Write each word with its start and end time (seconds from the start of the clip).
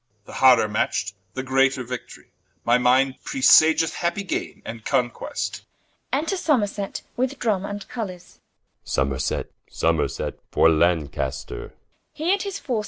The 0.25 0.33
harder 0.33 0.67
matcht, 0.67 1.13
the 1.35 1.43
greater 1.43 1.83
Victorie, 1.83 2.31
My 2.65 2.79
minde 2.79 3.17
presageth 3.23 3.93
happy 3.93 4.23
gaine, 4.23 4.63
and 4.65 4.83
Conquest. 4.83 5.61
Enter 6.11 6.37
Somerset, 6.37 7.03
with 7.15 7.37
Drumme 7.37 7.69
and 7.69 7.87
Colours. 7.87 8.39
Som. 8.83 9.09
Somerset, 9.09 9.51
Somerset, 9.69 10.39
for 10.49 10.69
Lancaster 10.71 11.75
Rich. 12.19 12.49